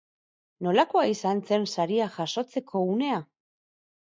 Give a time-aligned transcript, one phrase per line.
[0.67, 3.21] Nolakoa izan zen saria jasotzeko unea?